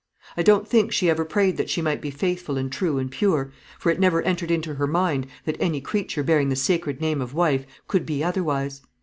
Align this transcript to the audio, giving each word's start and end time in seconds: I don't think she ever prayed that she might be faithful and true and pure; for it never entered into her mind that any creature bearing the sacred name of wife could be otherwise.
I 0.35 0.41
don't 0.41 0.67
think 0.67 0.91
she 0.91 1.11
ever 1.11 1.23
prayed 1.23 1.57
that 1.57 1.69
she 1.69 1.79
might 1.79 2.01
be 2.01 2.09
faithful 2.09 2.57
and 2.57 2.71
true 2.71 2.97
and 2.97 3.11
pure; 3.11 3.51
for 3.77 3.91
it 3.91 3.99
never 3.99 4.23
entered 4.23 4.49
into 4.49 4.73
her 4.73 4.87
mind 4.87 5.27
that 5.45 5.57
any 5.59 5.79
creature 5.79 6.23
bearing 6.23 6.49
the 6.49 6.55
sacred 6.55 7.01
name 7.01 7.21
of 7.21 7.35
wife 7.35 7.67
could 7.87 8.03
be 8.03 8.23
otherwise. 8.23 8.81